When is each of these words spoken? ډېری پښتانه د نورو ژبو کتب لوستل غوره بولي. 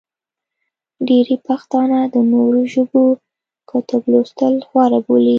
ډېری 1.07 1.35
پښتانه 1.47 1.99
د 2.13 2.15
نورو 2.33 2.59
ژبو 2.73 3.01
کتب 3.71 4.01
لوستل 4.11 4.53
غوره 4.69 4.99
بولي. 5.05 5.29